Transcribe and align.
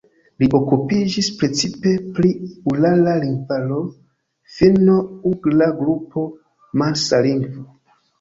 Li 0.41 0.47
okupiĝis 0.59 1.27
precipe 1.41 1.91
pri 2.15 2.31
Urala 2.71 3.13
lingvaro, 3.23 3.77
Finno-Ugra 4.55 5.69
Grupo, 5.83 6.25
Mansa 6.83 7.21
lingvo. 7.29 7.67